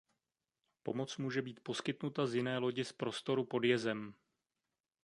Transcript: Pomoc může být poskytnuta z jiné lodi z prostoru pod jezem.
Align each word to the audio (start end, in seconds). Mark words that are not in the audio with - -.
Pomoc 0.83 1.17
může 1.17 1.41
být 1.41 1.59
poskytnuta 1.63 2.25
z 2.27 2.35
jiné 2.35 2.57
lodi 2.57 2.85
z 2.85 2.91
prostoru 2.93 3.45
pod 3.45 3.63
jezem. 3.63 4.13